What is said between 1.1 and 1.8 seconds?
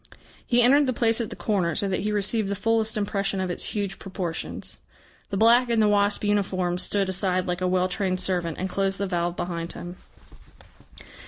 at the corner,